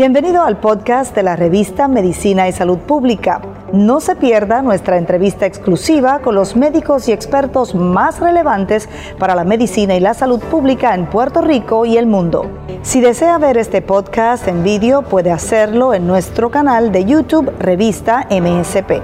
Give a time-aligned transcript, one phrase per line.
[0.00, 3.42] Bienvenido al podcast de la revista Medicina y Salud Pública.
[3.74, 9.44] No se pierda nuestra entrevista exclusiva con los médicos y expertos más relevantes para la
[9.44, 12.50] medicina y la salud pública en Puerto Rico y el mundo.
[12.80, 18.26] Si desea ver este podcast en vídeo, puede hacerlo en nuestro canal de YouTube Revista
[18.30, 19.02] MSP.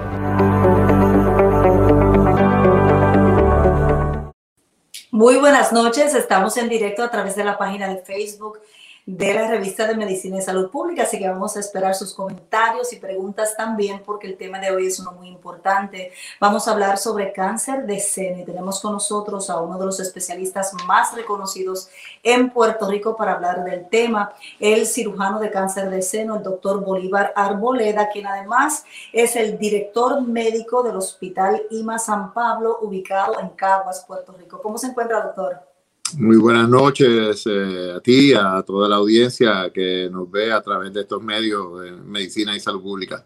[5.11, 8.61] Muy buenas noches, estamos en directo a través de la página de Facebook
[9.07, 12.93] de la revista de Medicina y Salud Pública, así que vamos a esperar sus comentarios
[12.93, 16.11] y preguntas también porque el tema de hoy es uno muy importante.
[16.41, 20.01] Vamos a hablar sobre cáncer de seno y tenemos con nosotros a uno de los
[20.01, 21.89] especialistas más reconocidos
[22.25, 26.85] en Puerto Rico para hablar del tema, el cirujano de cáncer de seno, el doctor
[26.85, 33.51] Bolívar Arboleda, quien además es el director médico del Hospital IMA San Pablo, ubicado en
[33.51, 34.61] Caguas, Puerto Rico.
[34.61, 35.66] ¿Cómo se encuentra, doctor?
[36.15, 40.93] Muy buenas noches eh, a ti, a toda la audiencia que nos ve a través
[40.93, 43.25] de estos medios de medicina y salud pública.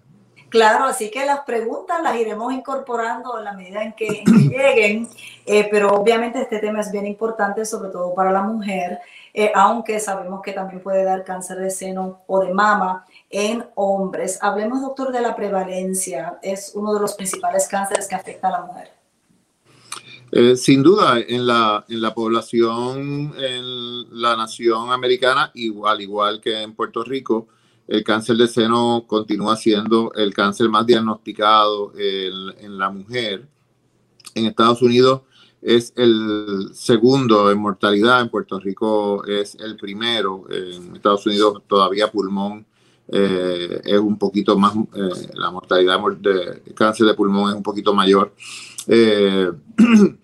[0.49, 5.09] Claro, así que las preguntas las iremos incorporando en la medida en que, lleguen,
[5.47, 8.99] eh, pero obviamente este tema es bien importante, sobre todo para la mujer,
[9.33, 14.39] eh, aunque sabemos que también puede dar cáncer de seno o de mama en hombres.
[14.43, 16.39] Hablemos, doctor, de la prevalencia.
[16.43, 19.00] Es uno de los principales cánceres que afecta a la mujer.
[20.33, 26.63] Eh, sin duda, en la, en la población, en la nación americana, igual, igual que
[26.63, 27.49] en Puerto Rico,
[27.89, 33.49] el cáncer de seno continúa siendo el cáncer más diagnosticado en, la mujer.
[34.37, 35.23] En Estados Unidos
[35.61, 42.13] es el segundo en mortalidad, en Puerto Rico es el primero, en Estados Unidos todavía
[42.13, 42.65] pulmón
[43.09, 47.93] eh, es un poquito más, eh, la mortalidad de cáncer de pulmón es un poquito
[47.93, 48.33] mayor.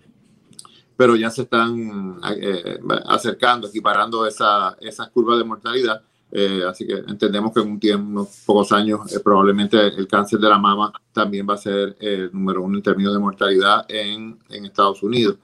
[0.97, 6.01] pero ya se están eh, acercando, equiparando esa, esas curvas de mortalidad.
[6.29, 10.39] Eh, así que entendemos que en un tiempo, unos pocos años, eh, probablemente el cáncer
[10.39, 14.37] de la mama también va a ser el número uno en términos de mortalidad en,
[14.49, 15.37] Estados Unidos.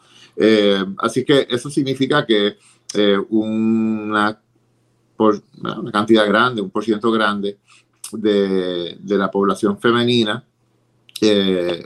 [0.97, 2.57] así que eso significa que
[3.29, 4.41] una,
[5.17, 7.59] una cantidad grande, un por ciento grande
[8.11, 10.43] de, de la población femenina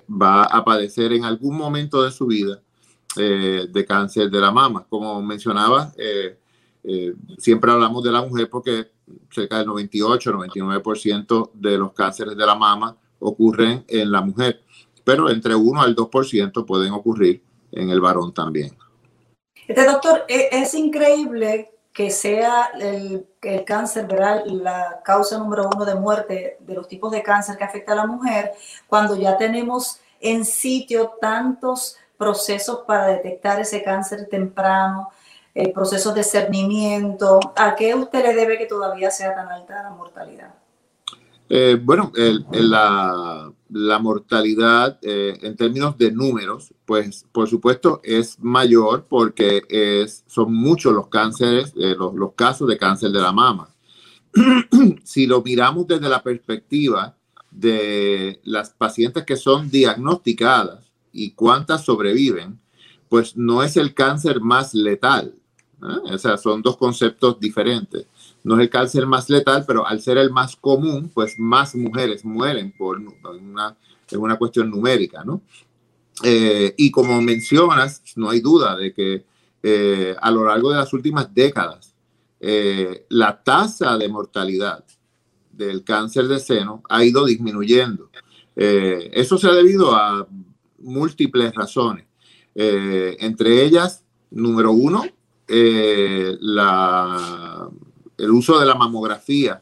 [0.10, 2.62] va a padecer en algún momento de su vida
[3.18, 4.86] eh, de cáncer de la mama.
[4.88, 6.38] Como mencionaba, eh,
[6.84, 8.92] eh, siempre hablamos de la mujer porque
[9.32, 14.62] cerca del 98-99% de los cánceres de la mama ocurren en la mujer,
[15.04, 18.78] pero entre 1 al 2% pueden ocurrir en el varón también.
[19.68, 24.44] Este doctor, e, es increíble que sea el, el, cáncer, ¿verdad?
[24.46, 28.06] la causa número uno de muerte de los tipos de cáncer que afecta a la
[28.06, 28.54] mujer,
[28.88, 35.10] cuando ya tenemos en sitio tantos procesos para detectar ese cáncer temprano,
[35.54, 37.40] el proceso de cernimiento.
[37.56, 40.54] ¿A qué usted le debe que todavía sea tan alta la mortalidad?
[41.50, 42.12] Eh, bueno,
[42.52, 50.26] la, la, mortalidad eh, en términos de números, pues por supuesto es mayor porque es,
[50.28, 53.70] son muchos los cánceres, eh, los, los casos de cáncer de la mama.
[55.04, 57.16] si lo miramos desde la perspectiva
[57.50, 60.88] de las pacientes que son diagnosticadas,
[61.18, 62.60] y cuántas sobreviven,
[63.10, 65.34] pues no es el cáncer más letal.
[66.12, 68.06] O sea, son dos conceptos diferentes.
[68.48, 72.24] No es el cáncer más letal, pero al ser el más común, pues más mujeres
[72.24, 73.76] mueren por una,
[74.10, 75.42] es una cuestión numérica, ¿no?
[76.24, 79.26] Eh, y como mencionas, no hay duda de que
[79.62, 81.94] eh, a lo largo de las últimas décadas,
[82.40, 84.82] eh, la tasa de mortalidad
[85.52, 88.10] del cáncer de seno ha ido disminuyendo.
[88.56, 90.26] eso se ha debido a
[90.80, 92.06] múltiples razones.
[92.56, 95.04] Entre ellas, número uno,
[96.40, 97.70] la,
[98.18, 99.62] el uso de la mamografía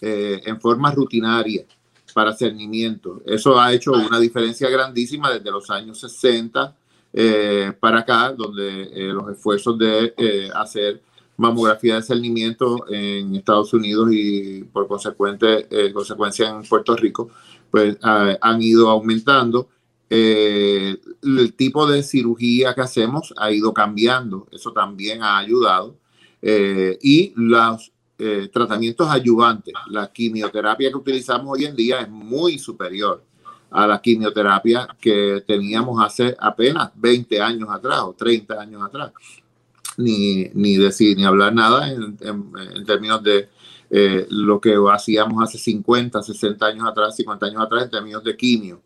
[0.00, 1.64] eh, en forma rutinaria
[2.12, 3.22] para cernimiento.
[3.26, 6.76] Eso ha hecho una diferencia grandísima desde los años 60
[7.78, 11.00] para acá, donde los esfuerzos de hacer
[11.36, 17.30] mamografía de cernimiento en Estados Unidos y por consecuente, consecuencia en Puerto Rico,
[17.70, 19.68] pues han ido aumentando
[20.10, 25.96] eh, el tipo de cirugía que hacemos ha ido cambiando, eso también ha ayudado.
[26.40, 32.58] Eh, y los eh, tratamientos ayudantes, la quimioterapia que utilizamos hoy en día es muy
[32.58, 33.22] superior
[33.70, 39.12] a la quimioterapia que teníamos hace apenas 20 años atrás o 30 años atrás.
[39.96, 42.16] Ni, ni decir, ni hablar nada en,
[42.84, 43.48] términos de
[44.30, 48.80] lo que hacíamos hace 50, 60 años atrás, 50 años atrás en términos de quimio.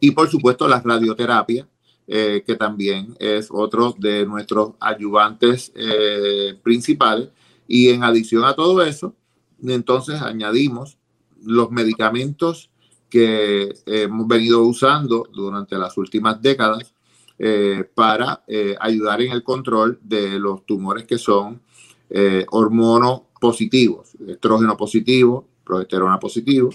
[0.00, 1.68] Y por supuesto la radioterapia,
[2.12, 7.28] eh, que también es otro de nuestros ayudantes eh, principales.
[7.72, 9.14] Y en adición a todo eso,
[9.62, 10.98] entonces añadimos
[11.40, 12.68] los medicamentos
[13.08, 16.92] que hemos venido usando durante las últimas décadas
[17.38, 21.62] eh, para eh, ayudar en el control de los tumores que son
[22.10, 26.70] eh, hormonos positivos, estrógeno positivo, progesterona positivo.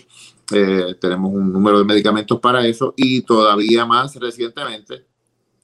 [0.47, 5.03] tenemos un número de medicamentos para eso y todavía más recientemente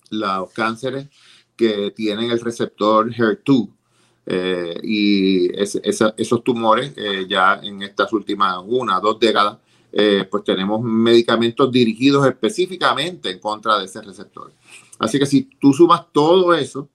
[0.10, 1.07] los cánceres
[1.56, 3.69] que tienen el receptor HER2,
[4.25, 9.57] eh, y esos tumores eh, ya en estas últimas una, dos décadas,
[9.91, 14.53] eh, pues tenemos medicamentos dirigidos específicamente en contra de ese receptor.
[15.00, 16.89] Así que si tú sumas todo eso,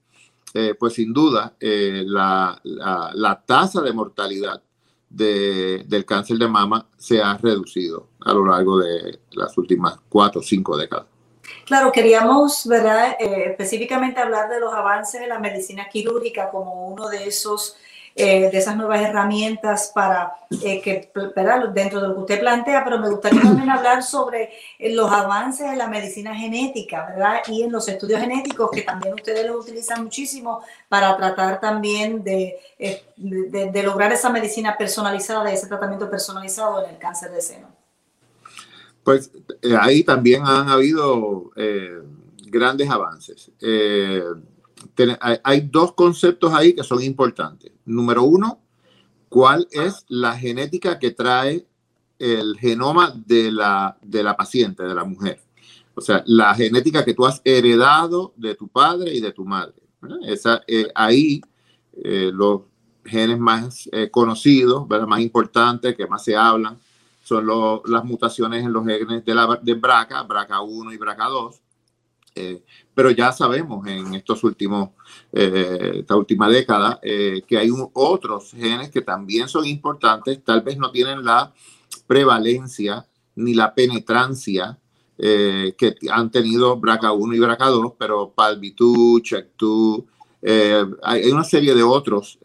[0.78, 4.62] pues sin duda la, la, tasa de mortalidad
[5.10, 10.40] de, del cáncer de mama se ha reducido a lo largo de las últimas cuatro
[10.40, 11.08] o cinco décadas.
[11.64, 13.16] Claro, queríamos, ¿verdad?
[13.18, 17.76] Eh, específicamente hablar de los avances de la medicina quirúrgica como uno de esos
[18.18, 21.68] eh, de esas nuevas herramientas para eh, que, ¿verdad?
[21.68, 25.76] dentro de lo que usted plantea, pero me gustaría también hablar sobre los avances en
[25.76, 27.42] la medicina genética, ¿verdad?
[27.46, 32.58] Y en los estudios genéticos que también ustedes los utilizan muchísimo para tratar también de,
[32.78, 37.75] de, de lograr esa medicina personalizada, ese tratamiento personalizado en el cáncer de seno.
[39.06, 39.30] Pues
[39.62, 42.02] eh, ahí también han habido eh,
[42.48, 43.52] grandes avances.
[43.60, 44.24] Eh,
[45.44, 47.70] hay, dos conceptos ahí que son importantes.
[47.84, 48.58] Número uno,
[49.28, 51.68] ¿cuál es la genética que trae
[52.18, 55.40] el genoma de la, de la paciente, de la mujer?
[55.94, 59.84] O sea, la genética que tú has heredado de tu padre y de tu madre.
[60.26, 60.62] Esa,
[60.96, 61.40] ahí
[62.02, 62.62] los
[63.04, 66.76] genes más conocidos, más importantes, que más se hablan,
[67.26, 67.44] son
[67.86, 71.60] las mutaciones en los genes de, la, de BRCA, BRCA1 y BRCA2.
[72.36, 72.62] Eh,
[72.94, 74.90] pero ya sabemos en estos últimos,
[75.32, 80.78] eh, esta última década eh, que hay otros genes que también son importantes, tal vez
[80.78, 81.52] no tienen la
[82.06, 84.78] prevalencia ni la penetrancia
[85.18, 92.38] que han tenido BRCA1 y BRCA2, pero PALB2, CHEK2, hay, una serie de otros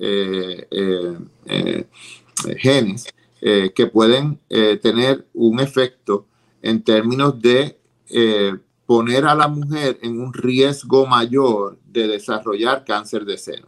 [2.57, 3.05] genes
[3.43, 6.27] eh, que pueden eh, tener un efecto
[6.61, 8.55] en términos de eh,
[8.85, 13.65] poner a la mujer en un riesgo mayor de desarrollar cáncer de seno.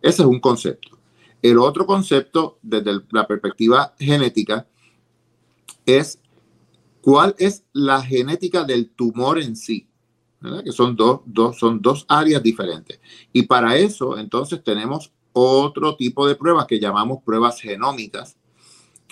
[0.00, 0.98] Ese es un concepto.
[1.40, 4.66] El otro concepto, desde la perspectiva genética,
[5.86, 6.18] es
[7.00, 9.86] cuál es la genética del tumor en sí,
[10.64, 12.98] que son dos, dos, son dos áreas diferentes.
[13.32, 18.36] Y para eso, entonces, tenemos otro tipo de pruebas que llamamos pruebas genómicas,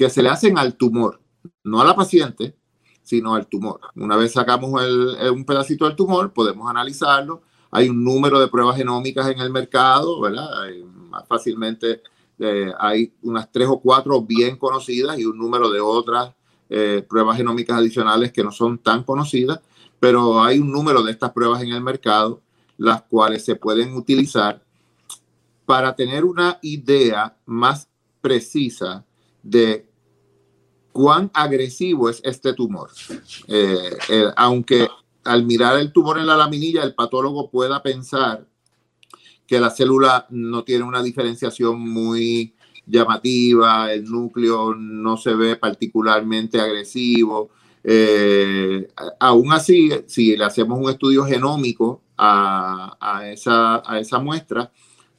[0.01, 1.21] que se le hacen al tumor,
[1.63, 2.57] no a la paciente,
[3.03, 3.81] sino al tumor.
[3.97, 7.43] Una vez sacamos un pedacito del tumor, podemos analizarlo.
[7.71, 10.49] Hay un número de pruebas genómicas en el mercado, ¿verdad?
[10.87, 12.01] más fácilmente
[12.39, 16.33] eh, hay unas tres o cuatro bien conocidas y un número de otras
[16.71, 19.61] eh, pruebas genómicas adicionales que no son tan conocidas,
[19.99, 22.41] pero hay un número de estas pruebas en el mercado,
[22.79, 24.65] las cuales se pueden utilizar
[25.67, 27.87] para tener una idea más
[28.23, 29.05] precisa
[29.43, 29.90] de
[30.93, 32.91] cuán agresivo es este tumor.
[33.49, 34.89] Eh, eh, aunque
[35.25, 38.47] al mirar el tumor en la laminilla, el patólogo pueda pensar
[39.47, 42.55] que la célula no tiene una diferenciación muy
[42.87, 47.51] llamativa, el núcleo no se ve particularmente agresivo.
[47.83, 48.89] Eh,
[49.19, 54.71] aún así, si le hacemos un estudio genómico a, esa, a esa muestra,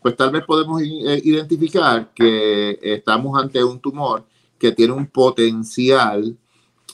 [0.02, 4.26] pues tal vez podemos identificar que estamos ante un tumor
[4.62, 6.38] que tiene un potencial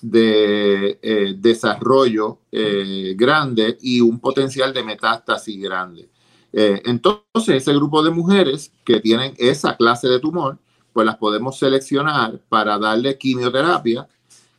[0.01, 6.09] de eh, desarrollo eh, grande y un potencial de metástasis grande.
[6.53, 10.57] Eh, entonces, ese grupo de mujeres que tienen esa clase de tumor,
[10.93, 14.07] pues las podemos seleccionar para darle quimioterapia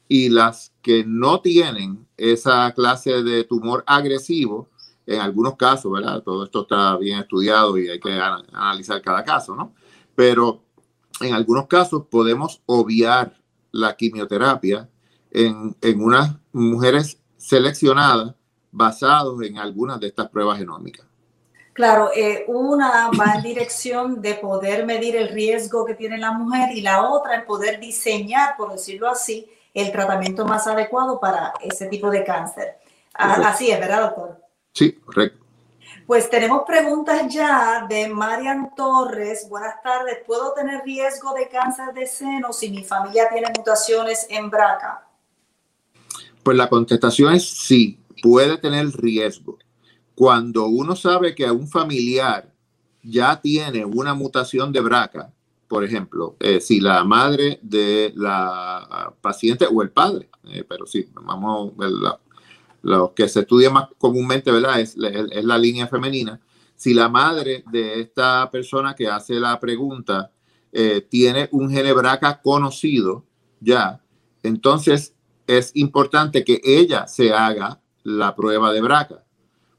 [0.06, 4.68] y las que no tienen esa clase de tumor agresivo,
[5.06, 6.22] en algunos casos, ¿verdad?
[6.22, 9.72] Todo esto está bien estudiado y hay que analizar cada caso, ¿no?
[10.14, 10.67] Pero
[11.20, 13.34] en algunos casos podemos obviar
[13.72, 14.88] la quimioterapia
[15.30, 18.34] en, unas mujeres seleccionadas
[18.70, 21.06] basados en algunas de estas pruebas genómicas.
[21.72, 26.70] Claro, eh, una va en dirección de poder medir el riesgo que tiene la mujer
[26.76, 31.86] y la otra en poder diseñar, por decirlo así, el tratamiento más adecuado para ese
[31.86, 32.78] tipo de cáncer.
[33.14, 34.42] Así es, ¿verdad, doctor?
[34.72, 35.37] Sí, correcto.
[36.08, 39.46] Pues tenemos preguntas ya de Marian Torres.
[39.46, 40.20] Buenas tardes.
[40.26, 45.06] ¿Puedo tener riesgo de cáncer de seno si mi familia tiene mutaciones en BRCA?
[46.42, 49.58] Pues la contestación es sí, puede tener riesgo.
[50.14, 52.50] Cuando uno sabe que un familiar
[53.02, 55.30] ya tiene una mutación de BRCA,
[55.68, 61.06] por ejemplo, eh, si la madre de la paciente o el padre, eh, pero sí,
[61.12, 62.18] vamos, la,
[62.82, 64.80] lo que se estudia más comúnmente, ¿verdad?
[64.80, 66.40] Es, la línea femenina.
[66.74, 70.30] Si la madre de esta persona que hace la pregunta
[70.72, 73.24] eh, tiene un gene BRCA conocido
[73.60, 74.00] ya,
[74.42, 75.14] entonces
[75.46, 79.24] es importante que ella se haga la prueba de BRCA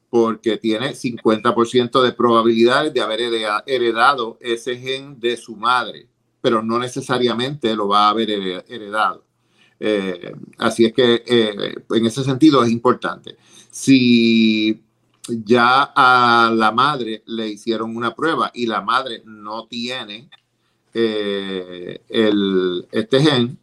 [0.09, 3.21] porque tiene 50% de probabilidades de haber
[3.65, 6.09] heredado ese gen de su madre,
[6.41, 8.31] pero no necesariamente lo va a haber
[8.67, 9.28] heredado.
[9.79, 13.37] Eh, así es que eh, en ese sentido es importante.
[13.71, 14.81] Si
[15.27, 20.29] ya a la madre le hicieron una prueba y la madre no tiene
[20.93, 23.57] eh, el, este gen,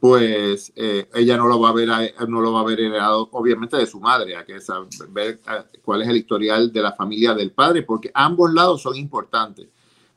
[0.00, 1.88] pues ella no lo va a ver,
[2.26, 5.40] no lo va a heredado, obviamente, de su madre, hay que saber
[5.84, 9.68] cuál es el historial de la familia del padre, porque ambos lados son importantes.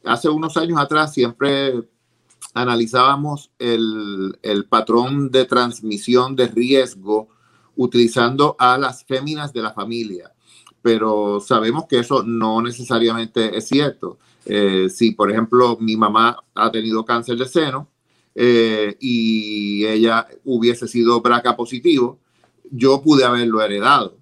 [0.03, 1.83] Hace unos años atrás siempre
[2.55, 7.27] analizábamos el, el patrón de transmisión de riesgo
[7.75, 10.31] utilizando a las féminas de la familia,
[10.81, 14.17] pero sabemos que eso no necesariamente es cierto.
[14.45, 17.89] Eh, si, por ejemplo, mi mamá ha tenido cáncer de seno,
[18.33, 22.19] eh, y ella hubiese sido BRCA positivo,
[22.71, 24.17] yo pude haberlo heredado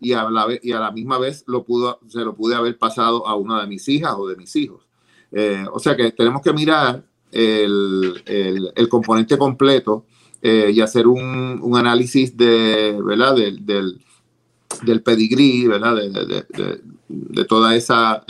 [0.00, 3.26] y a la, y a la misma vez lo pudo, se lo pude haber pasado
[3.26, 4.86] a una de mis hijas o de mis hijos.
[5.32, 10.04] Eh, o sea que tenemos que mirar el, componente completo
[10.42, 13.36] eh, y hacer un, análisis de, ¿verdad?
[13.36, 14.00] Del, del,
[14.82, 15.96] del pedigrí, ¿verdad?
[15.96, 18.24] De, de, toda esa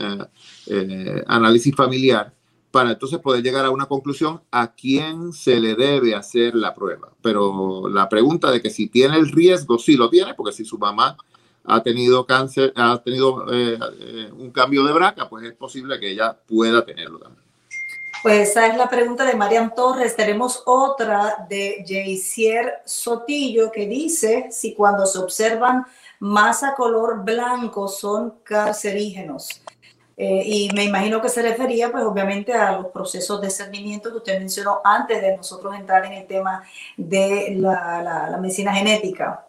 [1.26, 2.32] análisis familiar
[2.70, 7.12] para entonces poder llegar a una conclusión a quién se le debe hacer la prueba.
[7.22, 10.78] Pero la pregunta de que si tiene el riesgo, sí lo tiene, porque si su
[10.78, 11.16] mamá
[11.64, 16.12] ha tenido cáncer, ha tenido eh, eh, un cambio de braca, pues es posible que
[16.12, 17.47] ella pueda tenerlo también.
[18.28, 20.14] Pues esa es la pregunta de Marian Torres.
[20.14, 25.86] Tenemos otra de Jaisier Sotillo que dice si cuando se observan
[26.18, 29.62] masa color blanco son cancerígenos.
[30.14, 34.18] Eh, y me imagino que se refería, pues obviamente, a los procesos de cernimiento que
[34.18, 36.62] usted mencionó antes de nosotros entrar en el tema
[36.98, 39.47] de la, medicina genética.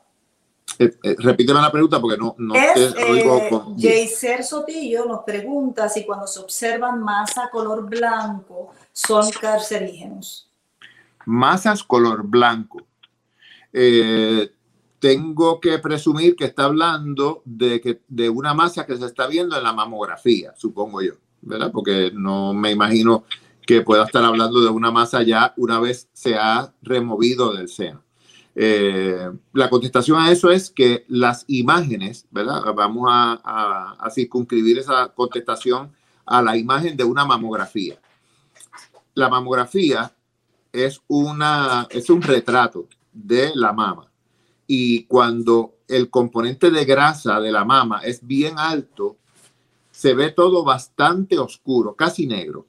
[0.77, 6.27] Eh, eh, repíteme la pregunta porque no, no es, te Sotillo nos pregunta si cuando
[6.27, 10.49] se observan masa color blanco son carcerígenos.
[11.25, 12.81] Masas color blanco.
[13.73, 14.51] Eh,
[14.99, 19.57] tengo que presumir que está hablando de, que, de una masa que se está viendo
[19.57, 21.71] en la mamografía, supongo yo, ¿verdad?
[21.71, 23.23] Porque no me imagino
[23.65, 28.03] que pueda estar hablando de una masa ya una vez se ha removido del seno.
[28.55, 32.61] Eh, la contestación a eso es que las imágenes, ¿verdad?
[32.75, 35.91] Vamos a, a, circunscribir esa contestación
[36.25, 37.99] a la imagen de una mamografía.
[39.13, 40.13] La mamografía
[40.73, 44.09] es, una, es un retrato de la mama
[44.71, 49.17] y cuando el componente de grasa de la mama es bien alto,
[49.89, 52.67] se ve todo bastante oscuro, casi negro.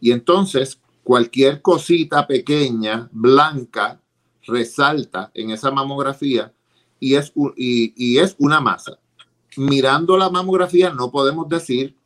[0.00, 3.99] Y entonces cualquier cosita pequeña, blanca,
[4.50, 6.52] resalta en esa mamografía
[6.98, 8.98] y es, y, es una masa.
[9.56, 11.96] Mirando la mamografía no podemos decir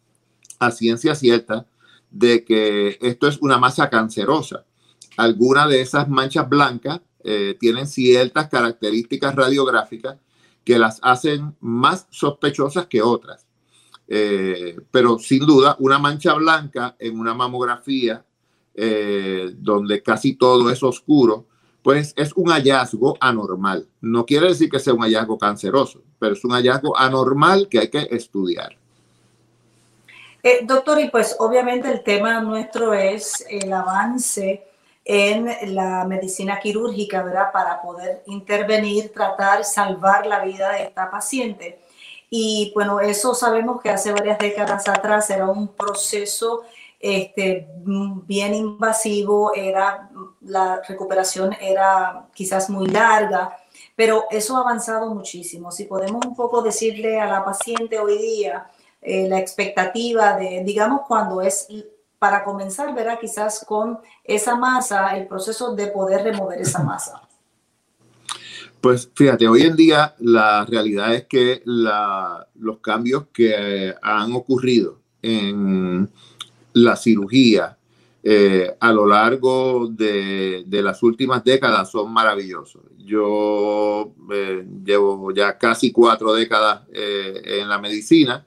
[0.58, 1.66] a ciencia cierta
[2.10, 4.64] de que esto es una masa cancerosa.
[5.16, 10.16] Alguna de esas manchas blancas eh, tienen ciertas características radiográficas
[10.64, 13.46] que las hacen más sospechosas que otras.
[14.06, 18.24] Eh, pero sin duda, una mancha blanca en una mamografía
[18.74, 21.46] eh, donde casi todo es oscuro,
[21.84, 23.86] pues es un hallazgo anormal.
[24.00, 27.90] No quiere decir que sea un hallazgo canceroso, pero es un hallazgo anormal que hay
[27.90, 28.74] que estudiar.
[30.62, 34.66] doctor, y pues obviamente el tema nuestro es el avance
[35.04, 37.52] en la medicina quirúrgica, ¿verdad?
[37.52, 41.80] Para poder intervenir, tratar, salvar la vida de esta paciente.
[42.30, 46.62] Y bueno, eso sabemos que hace varias décadas atrás era un proceso
[47.06, 47.68] este,
[48.26, 50.08] bien invasivo, era,
[50.40, 53.58] la recuperación era quizás muy larga,
[53.94, 55.70] pero eso ha avanzado muchísimo.
[55.70, 58.70] Si podemos un poco decirle a la paciente hoy día
[59.02, 61.68] eh, la expectativa de, digamos, cuando es
[62.18, 67.20] para comenzar, verá quizás con esa masa, el proceso de poder remover esa masa.
[68.80, 76.10] Pues fíjate, hoy en día la realidad es que los cambios que han ocurrido en
[76.74, 77.78] la cirugía
[78.26, 82.82] eh, a lo largo de, las últimas décadas son maravillosos.
[82.98, 88.46] Yo eh, llevo ya casi cuatro décadas eh, en la medicina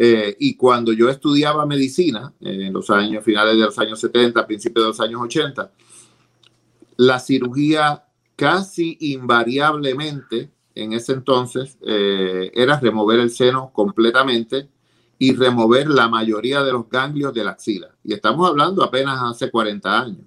[0.00, 4.88] y cuando yo estudiaba medicina, en los años finales de los años 70, principios de
[4.90, 5.72] los años 80,
[6.98, 8.04] la cirugía
[8.36, 14.68] casi invariablemente en ese entonces era remover el seno completamente
[15.18, 17.88] y remover la mayoría de los ganglios de la axila.
[18.04, 20.24] Y estamos hablando apenas hace 40 años.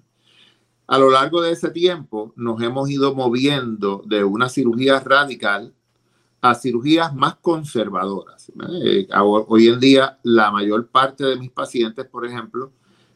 [0.86, 5.72] A lo largo de ese tiempo nos hemos ido moviendo de una cirugía radical
[6.42, 8.52] a cirugías más conservadoras.
[8.84, 12.72] Eh, hoy en día la mayor parte de mis pacientes, por ejemplo,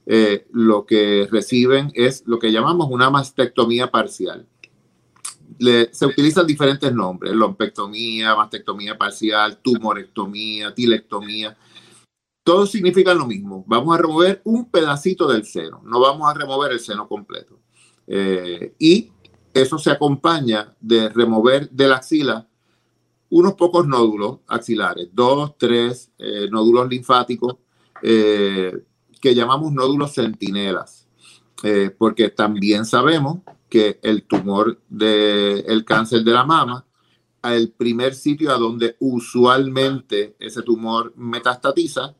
[0.06, 4.46] eh, lo que reciben es lo que llamamos una mastectomía parcial
[5.90, 11.56] se utilizan diferentes nombres, lompectomía, mastectomía parcial, tumorectomía, tilectomía.
[12.46, 13.64] Todos significan lo mismo.
[13.66, 17.58] Vamos a remover un pedacito del seno, no vamos a remover el seno completo.
[18.06, 19.10] Eh, y
[19.52, 22.46] eso se acompaña de remover de la axila
[23.30, 27.56] unos pocos nódulos axilares, dos, tres eh, nódulos linfáticos
[28.00, 28.80] eh,
[29.20, 31.08] que llamamos nódulos centinelas,
[31.98, 33.38] porque también sabemos
[33.68, 36.86] que el tumor del cáncer de la mama,
[37.42, 42.14] el primer sitio a donde usualmente ese tumor metastatiza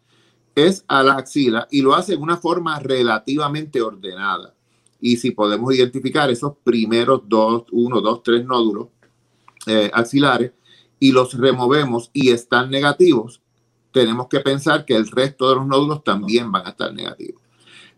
[0.57, 4.55] es a la axila y lo hace de una forma relativamente ordenada.
[5.01, 8.89] Y si podemos identificar esos primeros dos, uno, dos, tres nódulos
[9.67, 10.53] eh, axilares
[10.99, 13.43] y los removemos y están negativos,
[13.93, 17.43] tenemos que pensar que el resto de los nódulos también van a estar negativos.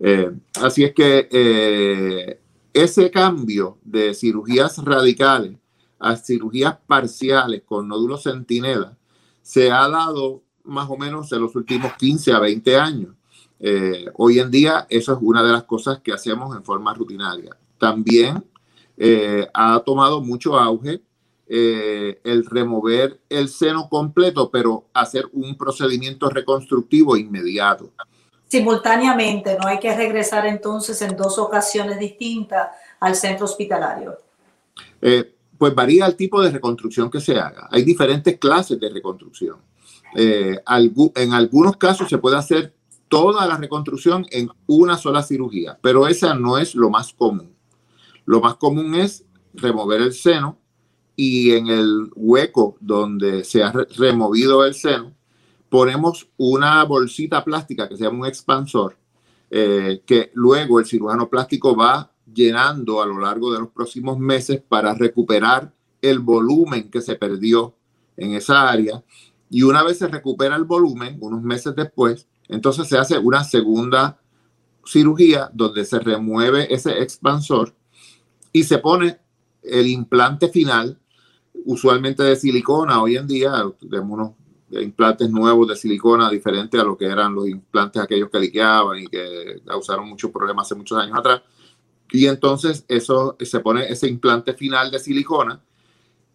[0.00, 2.40] Eh, así es que eh,
[2.72, 5.56] ese cambio de cirugías radicales
[6.00, 8.96] a cirugías parciales con nódulos centinela
[9.42, 13.14] se ha dado más o menos en los últimos 15 a 20 años.
[13.58, 17.56] Eh, hoy en día eso es una de las cosas que hacemos en forma rutinaria.
[17.78, 18.44] También
[18.96, 21.00] eh, ha tomado mucho auge
[21.48, 27.90] eh, el remover el seno completo, pero hacer un procedimiento reconstructivo inmediato
[28.50, 34.16] simultáneamente, no hay que regresar entonces en dos ocasiones distintas al centro hospitalario.
[35.58, 37.68] Pues varía el tipo de reconstrucción que se haga.
[37.70, 39.58] Hay diferentes clases de reconstrucción.
[40.14, 40.58] Eh,
[41.16, 42.74] en algunos casos se puede hacer
[43.08, 47.54] toda la reconstrucción en una sola cirugía, pero esa no es lo más común.
[48.24, 50.58] Lo más común es remover el seno
[51.16, 55.14] y en el hueco donde se ha removido el seno,
[55.68, 58.96] ponemos una bolsita plástica que se llama un expansor,
[59.50, 64.62] eh, que luego el cirujano plástico va llenando a lo largo de los próximos meses
[64.66, 67.74] para recuperar el volumen que se perdió
[68.16, 69.02] en esa área.
[69.50, 74.20] Y una vez se recupera el volumen, unos meses después, entonces se hace una segunda
[74.84, 77.74] cirugía donde se remueve ese expansor
[78.52, 79.18] y se pone
[79.62, 80.98] el implante final,
[81.64, 84.32] usualmente de silicona hoy en día, tenemos unos
[84.70, 89.06] implantes nuevos de silicona diferentes a lo que eran los implantes aquellos que liqueaban y
[89.06, 91.42] que causaron muchos problemas hace muchos años atrás.
[92.10, 95.60] Y entonces eso se pone ese implante final de silicona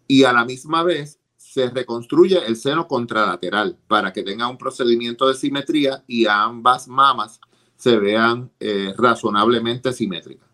[0.06, 1.18] y a la misma vez
[1.54, 7.40] se reconstruye el seno contralateral para que tenga un procedimiento de simetría y ambas mamas
[7.76, 10.48] se vean eh, razonablemente simétricas.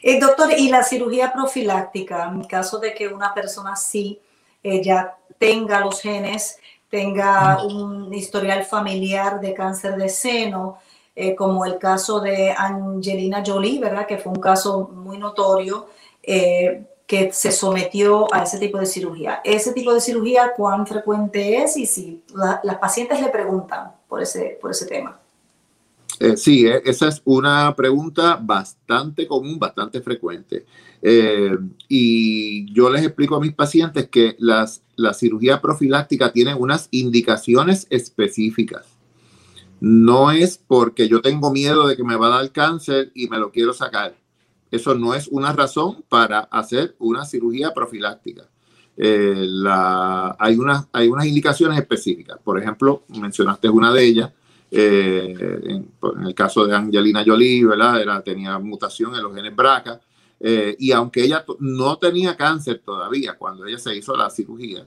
[0.00, 2.30] Eh, doctor, ¿y la cirugía profiláctica?
[2.32, 4.20] En caso de que una persona sí
[4.62, 10.78] eh, ya tenga los genes, tenga un historial familiar de cáncer de seno,
[11.16, 14.06] eh, como el caso de Angelina Jolie, ¿verdad?
[14.06, 15.88] Que fue un caso muy notorio
[16.22, 19.40] eh, que se sometió a ese tipo de cirugía.
[19.42, 21.76] Ese tipo de cirugía, ¿cuán frecuente es?
[21.76, 22.22] Y si
[22.62, 25.18] las pacientes le preguntan por ese, por ese tema.
[26.20, 30.66] Eh, sí, esa es una pregunta bastante común, bastante frecuente.
[31.88, 37.86] y yo les explico a mis pacientes que las, la cirugía profiláctica tiene unas indicaciones
[37.90, 38.98] específicas
[39.80, 43.38] no es porque yo tengo miedo de que me va a dar cáncer y me
[43.38, 44.16] lo quiero sacar.
[44.70, 48.48] Eso no es una razón para hacer una cirugía profiláctica.
[48.96, 49.48] Eh,
[50.38, 52.38] hay, unas, hay unas indicaciones específicas.
[52.42, 54.32] Por ejemplo, mencionaste una de ellas,
[54.70, 55.88] eh, en,
[56.26, 58.00] el caso de Angelina Jolie, ¿verdad?
[58.02, 60.00] Era, tenía mutación en los genes BRCA.
[60.40, 64.86] Eh, y aunque ella no tenía cáncer todavía cuando ella se hizo la cirugía,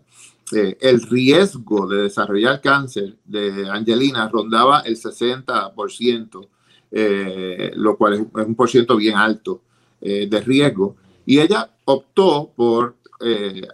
[0.51, 6.49] el riesgo de desarrollar cáncer de Angelina rondaba el 60%,
[6.93, 9.61] eh, lo cual es, un por ciento bien alto
[10.01, 10.95] eh, de riesgo.
[11.25, 12.95] Y ella optó por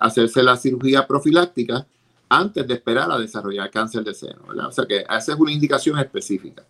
[0.01, 1.87] hacerse la cirugía profiláctica
[2.29, 4.41] antes de esperar a desarrollar cáncer de seno.
[4.67, 6.63] O sea que esa es una indicación específica.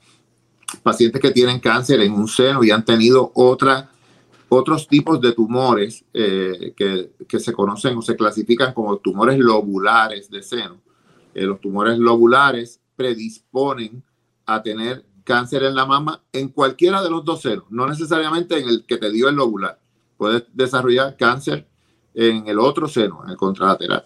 [0.84, 6.74] Pacientes que tienen cáncer en un seno y han tenido otros tipos de tumores eh,
[6.76, 10.82] que, se conocen o se clasifican como tumores lobulares de seno.
[11.34, 14.04] Eh, los tumores lobulares predisponen
[14.46, 18.70] a tener cáncer en la mama en cualquiera de los dos senos, no necesariamente en
[18.70, 19.78] el que te dio el lobular.
[20.16, 21.68] Puedes desarrollar cáncer
[22.14, 24.06] en el otro seno, en el contralateral.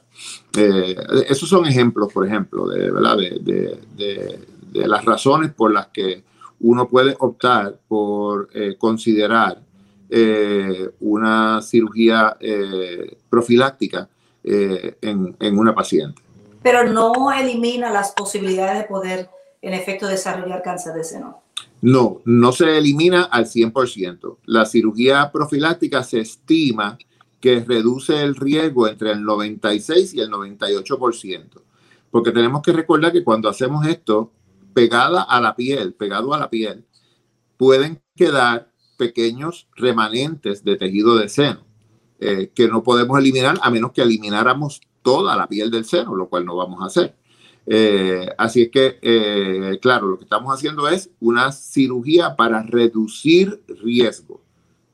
[0.58, 0.96] Eh,
[1.30, 3.18] esos son ejemplos, por ejemplo, de, ¿verdad?
[3.18, 6.24] De, de, las razones por las que
[6.62, 9.62] uno puede optar por eh, considerar
[10.10, 12.36] eh, una cirugía
[13.30, 14.10] profiláctica
[14.44, 16.20] en, en una paciente.
[16.64, 19.30] Pero no elimina las posibilidades de poder,
[19.62, 21.44] en efecto, desarrollar cáncer de seno.
[21.82, 24.38] No, no se elimina al 100%.
[24.46, 26.98] La cirugía profiláctica se estima
[27.40, 31.62] que reduce el riesgo entre el 96 y el 98%.
[32.12, 34.32] Porque tenemos que recordar que cuando hacemos esto,
[34.74, 36.86] pegada a la piel, pegado a la piel,
[37.58, 41.66] pueden quedar pequeños remanentes de tejido de seno
[42.20, 46.30] eh, que no podemos eliminar a menos que elimináramos toda la piel del seno, lo
[46.30, 47.16] cual no vamos a hacer.
[47.66, 53.62] Eh, así es que, eh, claro, lo que estamos haciendo es una cirugía para reducir
[53.84, 54.42] riesgo,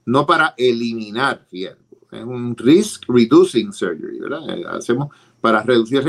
[0.06, 4.50] no para eliminar riesgo es un risk reducing surgery, ¿verdad?
[4.50, 5.10] Eh, hacemos
[5.42, 6.04] para reducir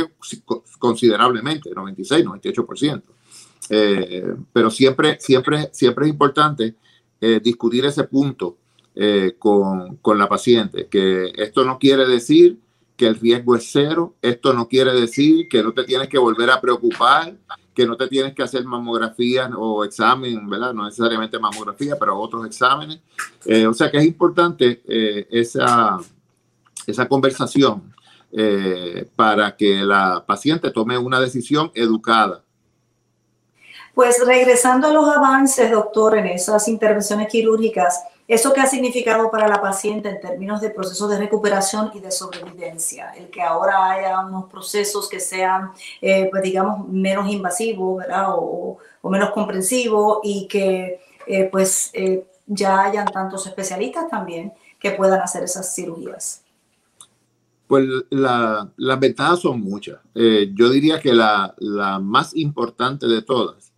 [0.79, 3.03] considerablemente, 96, 98%.
[3.71, 6.75] Eh, pero siempre, siempre, siempre es importante
[7.43, 8.59] discutir ese punto
[9.39, 12.59] con, con, la paciente, que esto no quiere decir
[12.99, 16.51] que el riesgo es cero, esto no quiere decir que no te tienes que volver
[16.51, 17.33] a preocupar,
[17.73, 20.75] que no te tienes que hacer mamografía o examen, ¿verdad?
[20.75, 22.99] No necesariamente mamografía, pero otros exámenes.
[23.47, 25.97] Eh, o sea que es importante eh, esa,
[26.89, 27.95] esa conversación
[28.33, 32.43] eh, para que la paciente tome una decisión educada.
[33.95, 39.49] Pues regresando a los avances, doctor, en esas intervenciones quirúrgicas, ¿Eso qué ha significado para
[39.49, 43.11] la paciente en términos de procesos de recuperación y de sobrevivencia?
[43.13, 45.71] El que ahora haya unos procesos que sean,
[46.03, 48.35] eh, pues digamos, menos invasivos, ¿verdad?
[48.37, 55.23] O, menos comprensivos y que eh, pues eh, ya hayan tantos especialistas también que puedan
[55.23, 56.45] hacer esas cirugías.
[57.67, 60.01] Pues las ventajas son muchas.
[60.15, 61.55] yo diría que la,
[62.03, 63.73] más importante de todas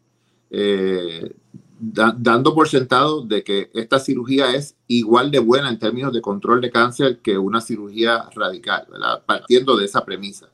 [1.81, 6.61] dando por sentado de que esta cirugía es igual de buena en términos de control
[6.61, 8.87] de cáncer que una cirugía radical,
[9.27, 10.51] partiendo de esa premisa.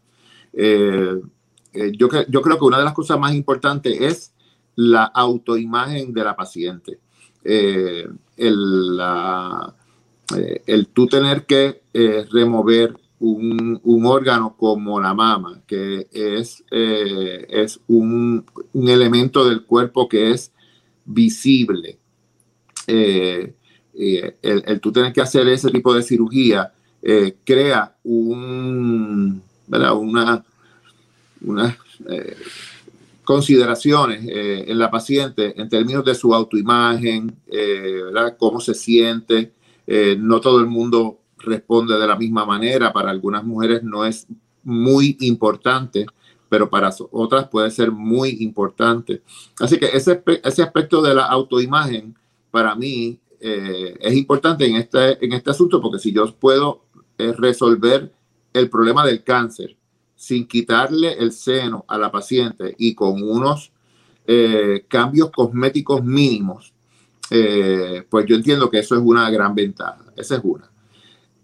[0.53, 1.21] Eh,
[1.73, 4.33] eh, yo, creo que una de las cosas más importantes es
[4.77, 7.01] la autoimagen de la paciente.
[7.43, 9.01] Eh, el,
[10.67, 11.83] el tú tener que
[12.31, 20.09] remover un, un, órgano como la mama, que es, es un, un, elemento del cuerpo
[20.09, 20.53] que es
[21.07, 21.99] visible.
[22.87, 23.55] Eh,
[23.95, 30.45] eh, el, tú tener que hacer ese tipo de cirugía eh, crea un, una,
[31.40, 31.77] unas
[33.25, 38.37] consideraciones en la paciente en términos de su autoimagen, ¿verdad?
[38.38, 39.53] cómo se siente.
[40.19, 42.92] no todo el mundo responde de la misma manera.
[42.92, 44.27] Para algunas mujeres no es
[44.62, 46.07] muy importante
[46.48, 49.22] pero para otras puede ser muy importante.
[49.61, 52.14] Así que ese, ese aspecto de la autoimagen
[52.50, 56.82] para mí eh, es importante en este, en este asunto porque si yo puedo
[57.18, 58.12] eh, resolver
[58.52, 59.76] el problema del cáncer
[60.14, 63.72] sin quitarle el seno a la paciente y con unos
[64.26, 66.72] eh, cambios cosméticos mínimos,
[68.09, 70.04] pues yo entiendo que eso es una gran ventaja.
[70.16, 70.70] Esa es una.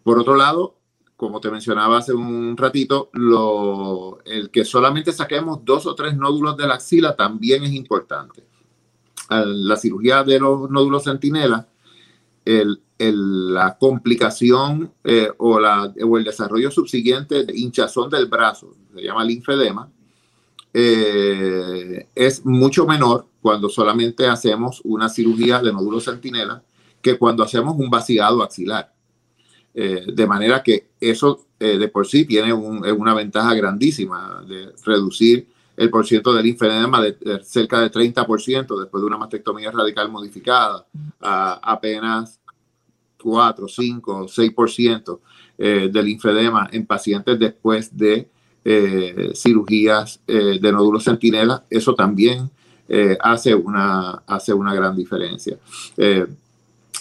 [0.05, 0.77] Por otro lado,
[1.23, 3.09] como te mencionaba hace un ratito,
[4.25, 8.43] el que solamente saquemos dos o tres nódulos de la axila también es importante.
[9.31, 11.69] La cirugía de los nódulos centinela,
[12.45, 19.89] el, la complicación eh, o el desarrollo subsiguiente de hinchazón del brazo, se llama linfedema,
[20.75, 26.65] eh, es mucho menor cuando solamente hacemos una cirugía de nódulos centinela
[27.01, 28.93] que cuando hacemos un vaciado axilar.
[29.75, 35.49] Eh, de manera que eso eh, de por sí tiene una ventaja grandísima de reducir
[35.75, 40.87] el porciento del linfedema de, cerca de 30% después de una mastectomía radical modificada
[41.23, 42.39] a apenas
[43.23, 45.21] 4, 5, 6%
[45.57, 48.29] eh, del linfedema en pacientes después de
[49.35, 51.65] cirugías de nódulos centinela.
[51.69, 52.49] Eso también
[53.19, 55.59] hace, una, hace una gran diferencia.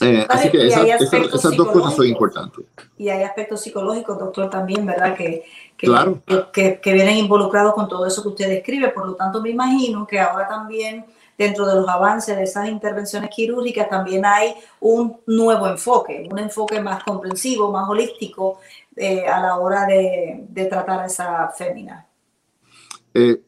[0.01, 2.65] Eh, así que esas, dos cosas son importantes.
[2.97, 5.15] Y hay aspectos psicológicos, doctor, también, ¿verdad?
[5.15, 5.43] Que,
[5.77, 8.89] que, que, vienen involucrados con todo eso que usted describe.
[8.89, 11.05] Por lo tanto, me imagino que ahora también,
[11.37, 16.81] dentro de los avances de esas intervenciones quirúrgicas, también hay un nuevo enfoque, un enfoque
[16.81, 18.59] más comprensivo, más holístico
[18.95, 22.07] eh, a la hora de, de, tratar a esa fémina.
[23.13, 23.41] Eh,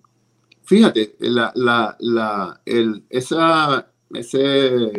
[0.65, 4.91] Fíjate, la, la, la, el, esa, ese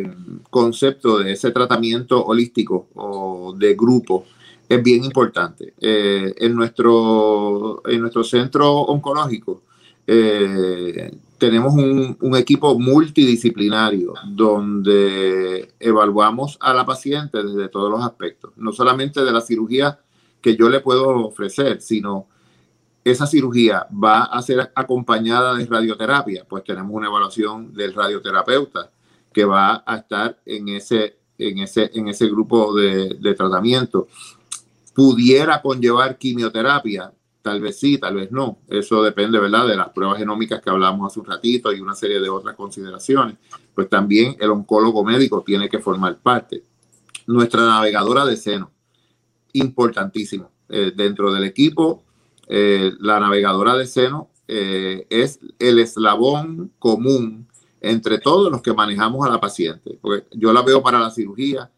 [0.50, 4.24] concepto de ese tratamiento holístico o de grupo
[4.68, 5.74] es bien importante.
[5.81, 9.62] Eh, en, nuestro, en nuestro centro oncológico
[10.07, 18.53] eh, tenemos un, un, equipo multidisciplinario donde evaluamos a la paciente desde todos los aspectos,
[18.57, 19.98] no solamente de la cirugía
[20.40, 22.27] que yo le puedo ofrecer, sino
[23.05, 28.90] esa cirugía va a ser acompañada de radioterapia, pues tenemos una evaluación del radioterapeuta
[29.35, 34.09] que va a estar en ese, en ese, en ese grupo de, de tratamiento.
[34.94, 38.59] Pudiera conllevar quimioterapia, tal vez sí, tal vez no.
[38.68, 42.20] Eso depende, ¿verdad?, de las pruebas genómicas que hablamos hace un ratito y una serie
[42.20, 43.37] de otras consideraciones.
[43.75, 46.62] Pues también el oncólogo médico tiene que formar parte.
[47.27, 48.70] Nuestra navegadora de seno,
[49.53, 50.51] importantísimo.
[50.68, 52.05] Eh, dentro del equipo
[52.49, 57.49] eh, la navegadora de seno eh, es el eslabón común
[57.85, 59.99] entre todos los que manejamos a la paciente.
[60.01, 61.70] Porque yo la veo para la cirugía,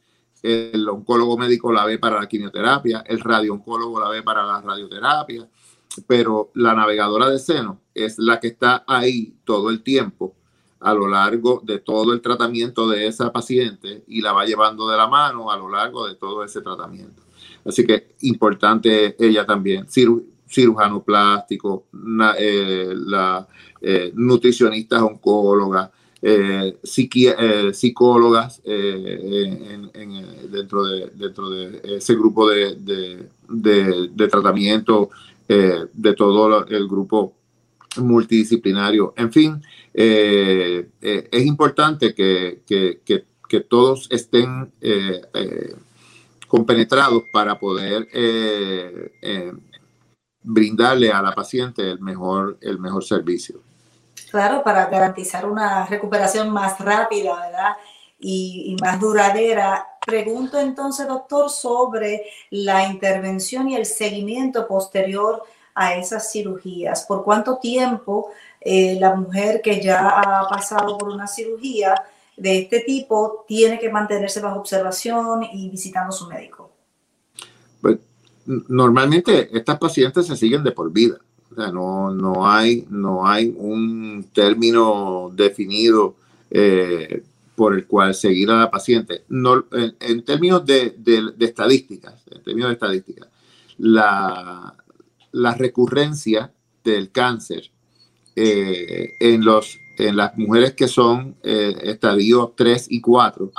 [0.43, 5.49] el oncólogo médico la ve para la quimioterapia, el radiooncólogo la ve para la radioterapia,
[6.07, 10.35] pero la navegadora de seno es la que está ahí todo el tiempo
[10.79, 14.97] a lo largo de todo el tratamiento de esa paciente y la va llevando de
[14.97, 17.23] la mano a lo largo de todo ese tratamiento.
[17.65, 19.89] Así que importante ella también
[20.49, 21.87] cirujano plástico,
[22.39, 23.47] eh, la,
[23.81, 25.91] eh, nutricionistas oncólogas,
[26.23, 28.63] eh, psicólogas
[30.51, 33.29] dentro, de, dentro de ese grupo de,
[34.31, 35.11] tratamiento,
[35.47, 37.35] de todo el grupo
[37.99, 39.15] multidisciplinario.
[39.17, 44.73] En fin, es importante que, que, todos estén
[46.49, 48.09] compenetrados para poder
[50.47, 53.61] brindarle a la paciente el mejor, el mejor servicio.
[54.31, 57.77] Claro, para garantizar una recuperación más rápida, ¿verdad?
[58.19, 59.87] Y, más duradera.
[60.07, 65.43] Pregunto entonces, doctor, sobre la intervención y el seguimiento posterior
[65.75, 67.05] a esas cirugías.
[67.05, 68.31] ¿Por cuánto tiempo
[68.61, 71.95] eh, la mujer que ya ha pasado por una cirugía
[72.37, 76.66] de este tipo tiene que mantenerse bajo observación y visitando a su médico?
[78.47, 81.19] Normalmente estas pacientes se siguen de por vida.
[81.51, 86.17] O sea, no, no, hay, no hay un término definido
[86.51, 87.23] eh,
[87.55, 89.25] por el cual seguir a la paciente.
[89.29, 93.29] No, en, términos de, de, estadísticas, en términos de estadísticas,
[93.79, 94.75] la,
[95.33, 96.53] la recurrencia
[96.85, 97.71] del cáncer
[98.35, 103.51] eh, en, los, en las mujeres que son eh, estadios 3 y 4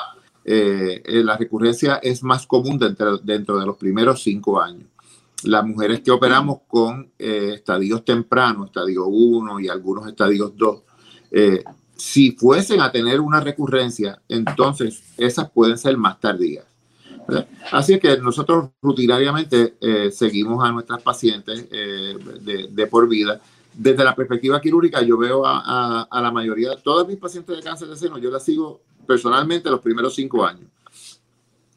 [0.49, 4.85] eh, eh, la recurrencia es más común dentro, dentro, de los primeros cinco años.
[5.43, 10.83] Las mujeres que operamos con eh, estadios tempranos, estadio 1 y algunos estadios 2,
[11.97, 16.65] si fuesen a tener una recurrencia, entonces esas pueden ser más tardías.
[17.73, 19.73] Así es que nosotros rutinariamente
[20.11, 23.41] seguimos a nuestras pacientes de, por vida.
[23.79, 27.61] Desde la perspectiva quirúrgica, yo veo a, a, a, la mayoría, todas mis pacientes de
[27.61, 30.67] cáncer de seno, yo las sigo personalmente los primeros cinco años.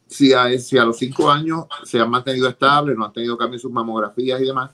[0.06, 3.60] Si a, si a los cinco años se han mantenido estables, no han tenido cambios
[3.60, 4.70] en sus mamografías y demás,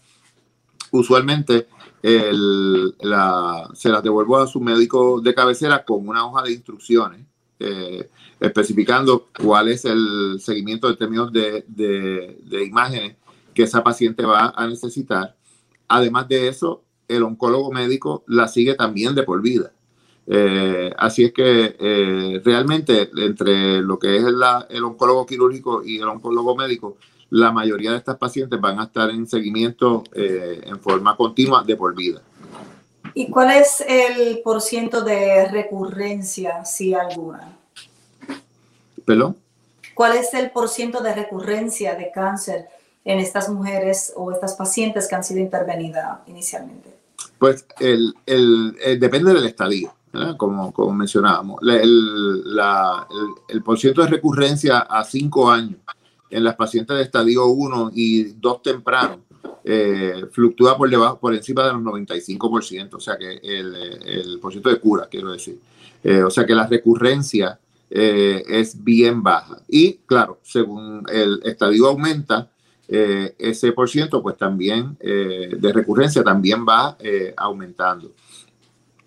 [0.93, 1.67] usualmente
[2.03, 7.27] la, se las devuelvo a su médico de cabecera con una hoja de instrucciones
[7.59, 8.09] eh,
[8.39, 13.17] especificando cuál es el seguimiento de términos de, de, de, imágenes
[13.55, 15.35] que esa paciente va a necesitar.
[15.89, 19.73] Además de eso, el oncólogo médico la sigue también de por vida.
[20.29, 26.09] Eh, así es que eh, realmente entre lo que es el oncólogo quirúrgico y el
[26.09, 26.97] oncólogo médico,
[27.31, 31.77] la mayoría de estas pacientes van a estar en seguimiento eh, en forma continua de
[31.77, 32.23] por vida.
[33.15, 37.57] ¿Y cuál es el porciento de recurrencia, si alguna?
[39.05, 39.37] ¿Perdón?
[39.95, 42.67] ¿Cuál es el porciento de recurrencia de cáncer
[43.05, 46.96] en estas mujeres o estas pacientes que han sido intervenidas inicialmente?
[47.39, 48.15] Pues el,
[48.99, 49.93] depende del estadio
[50.37, 51.61] como, como mencionábamos.
[51.63, 53.07] el, la,
[53.49, 55.79] el, porciento de recurrencia a cinco años
[56.31, 59.21] en las pacientes de estadio 1 y 2 temprano
[59.65, 64.69] eh, fluctúa por debajo, por encima de los 95%, o sea que el, el porciento
[64.69, 65.59] de cura, quiero decir.
[66.05, 67.59] Eh, o sea que la recurrencia
[67.91, 69.59] eh, es bien baja.
[69.69, 72.49] Y claro, según el estadio aumenta,
[72.89, 76.97] ese porciento pues también de recurrencia también va
[77.37, 78.13] aumentando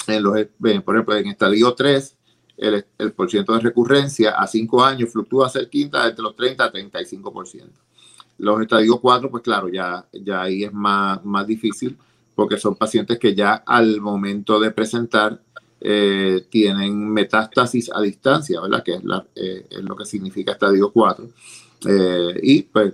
[0.10, 0.38] en los,
[0.84, 2.16] por ejemplo, en estadio 3,
[2.58, 7.64] el, el porciento de recurrencia a 5 años fluctúa quinta entre los 30 a 35%.
[8.40, 11.98] Los estadios 4, pues claro, ya, ya ahí es más, más difícil
[12.36, 15.42] porque son pacientes que ya al momento de presentar
[15.82, 18.82] eh, tienen metástasis a distancia, ¿verdad?
[18.82, 19.02] Que es,
[19.36, 21.28] eh, lo que significa estadio 4.
[21.88, 22.94] Eh, y pues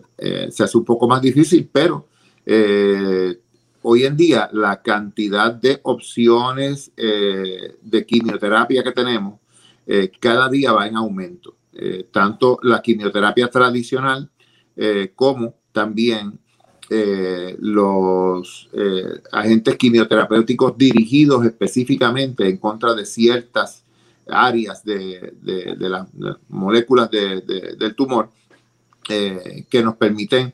[0.50, 2.08] se hace un poco más difícil, pero
[3.82, 9.40] hoy en día la cantidad de opciones de quimioterapia que tenemos
[10.20, 11.56] cada día va en aumento.
[12.12, 14.30] tanto la quimioterapia tradicional
[15.16, 16.40] como también
[16.88, 23.84] eh, los eh, agentes quimioterapéuticos dirigidos específicamente en contra de ciertas
[24.28, 25.34] áreas de,
[25.80, 26.08] las
[26.50, 28.30] moléculas del tumor
[29.10, 30.54] eh, que nos permiten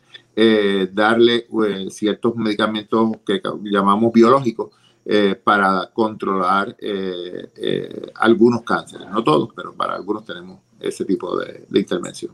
[0.93, 1.45] darle
[1.89, 4.71] ciertos medicamentos que llamamos biológicos
[5.43, 6.75] para controlar
[8.15, 12.31] algunos cánceres, no todos, pero para algunos tenemos ese tipo de intervención.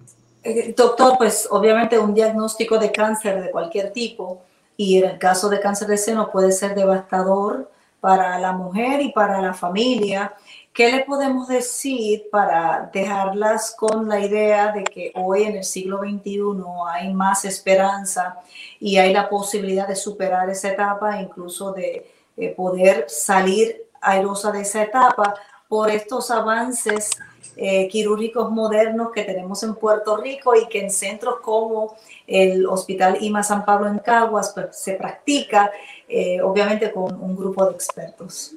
[0.49, 4.43] Eh, doctor, pues obviamente un diagnóstico de cáncer de cualquier tipo
[4.77, 9.11] y en el caso de cáncer de seno puede ser devastador para la mujer y
[9.11, 10.35] para la familia.
[10.77, 16.01] ¿Qué le podemos decir para dejarlas con la idea de que hoy en el siglo
[16.01, 16.39] XXI
[16.87, 18.37] hay más esperanza
[18.79, 22.05] y hay la posibilidad de superar esa etapa, incluso de
[22.37, 25.33] eh, poder salir airosa de esa etapa
[25.67, 27.09] por estos avances
[27.55, 31.95] eh, quirúrgicos modernos que tenemos en Puerto Rico y que en centros como
[32.27, 35.71] el Hospital IMA San Pablo en Caguas pues, se practica,
[36.07, 38.53] eh, obviamente con un grupo de expertos.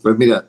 [0.00, 0.46] Pues mira,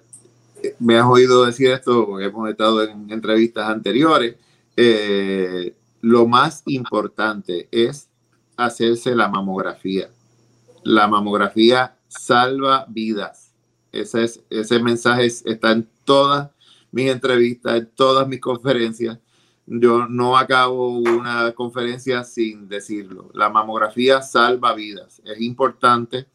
[0.80, 4.36] me has oído decir esto porque hemos estado en entrevistas anteriores.
[4.76, 8.10] Eh, lo más importante es
[8.56, 10.10] hacerse la mamografía.
[10.84, 13.54] La mamografía salva vidas.
[13.92, 16.50] Ese, es, ese mensaje está en todas
[16.92, 19.20] mis entrevistas, en todas mis conferencias.
[19.66, 23.30] Yo no acabo una conferencia sin decirlo.
[23.34, 25.22] La mamografía salva vidas.
[25.26, 26.28] Es importante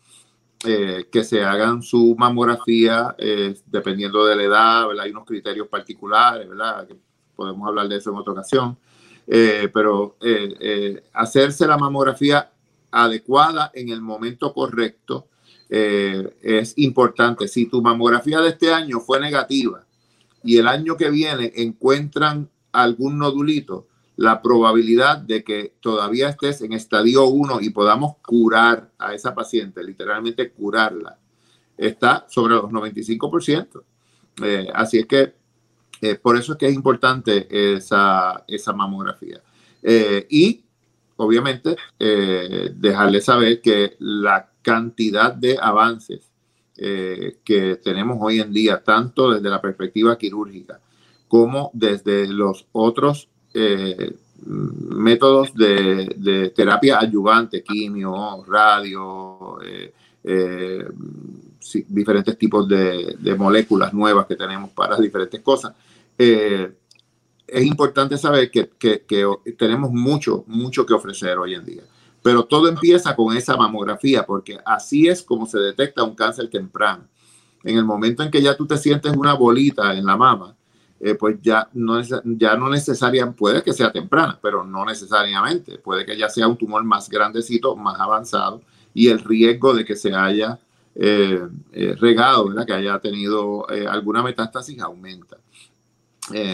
[0.64, 5.00] eh, que se hagan su mamografía eh, dependiendo de la edad.
[5.00, 6.86] Hay unos criterios particulares, ¿verdad?
[7.34, 8.78] Podemos hablar de eso en otra ocasión.
[9.26, 10.16] Eh, pero
[11.12, 12.50] hacerse la mamografía
[12.90, 15.28] adecuada en el momento correcto
[15.68, 17.48] es importante.
[17.48, 19.84] Si tu mamografía de este año fue negativa,
[20.44, 26.72] y el año que viene encuentran algún nodulito, la probabilidad de que todavía estés en
[26.72, 31.18] estadio 1 y podamos curar a esa paciente, literalmente curarla,
[31.76, 33.82] está sobre los 95%.
[34.42, 35.34] Eh, así es que
[36.00, 39.40] eh, por eso es que es importante esa, esa mamografía.
[39.82, 40.64] Eh, y
[41.16, 46.30] obviamente dejarle saber que la cantidad de avances
[46.74, 50.80] que tenemos hoy en día, tanto desde la perspectiva quirúrgica
[51.28, 59.58] como desde los otros eh, métodos de, terapia ayudante, quimio, radio,
[60.24, 60.84] eh,
[61.88, 65.74] diferentes tipos de, moléculas nuevas que tenemos para diferentes cosas.
[66.18, 68.70] es importante saber que,
[69.56, 71.82] tenemos mucho, mucho que ofrecer hoy en día.
[72.22, 77.04] Pero todo empieza con esa mamografía, porque así es como se detecta un cáncer temprano.
[77.64, 80.56] En el momento en que ya tú te sientes una bolita en la mama,
[81.04, 85.78] eh, pues ya no, ya no necesariamente, puede que sea temprana, pero no necesariamente.
[85.78, 88.62] Puede que ya sea un tumor más grandecito, más avanzado,
[88.94, 90.60] y el riesgo de que se haya
[90.94, 91.40] eh,
[91.72, 92.66] eh, regado, ¿verdad?
[92.66, 95.38] que haya tenido alguna metástasis, aumenta.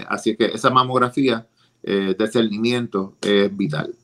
[0.08, 1.46] así que esa mamografía
[1.82, 3.94] de discernimiento es vital.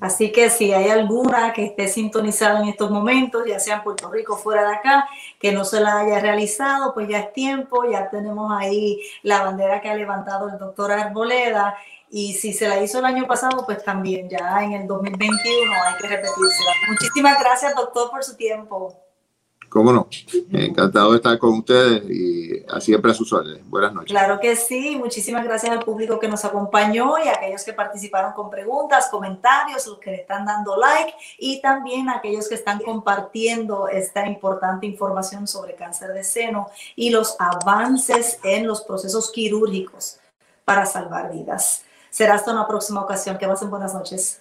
[0.00, 4.10] Así que si hay alguna que esté sintonizada en estos momentos, ya sea en Puerto
[4.10, 5.08] Rico o fuera de acá,
[5.38, 9.80] que no se la haya realizado, pues ya es tiempo, ya tenemos ahí la bandera
[9.80, 11.76] que ha levantado el doctor Arboleda.
[12.08, 15.94] Y si se la hizo el año pasado, pues también ya en el 2021 hay
[16.00, 16.72] que repetírsela.
[16.88, 19.09] Muchísimas gracias, doctor, por su tiempo.
[19.70, 20.08] Cómo no.
[20.52, 23.62] Encantado de estar con ustedes y siempre a sus órdenes.
[23.70, 24.10] Buenas noches.
[24.10, 24.96] Claro que sí.
[24.96, 29.86] Muchísimas gracias al público que nos acompañó y a aquellos que participaron con preguntas, comentarios,
[29.86, 34.86] los que le están dando like y también a aquellos que están compartiendo esta importante
[34.86, 36.66] información sobre cáncer de seno
[36.96, 40.18] y los avances en los procesos quirúrgicos
[40.64, 41.84] para salvar vidas.
[42.10, 43.38] Será hasta una próxima ocasión.
[43.38, 44.40] Que pasen buenas noches.